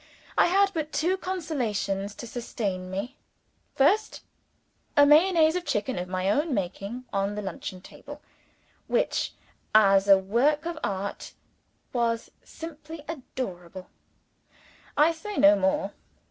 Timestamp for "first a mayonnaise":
3.75-5.55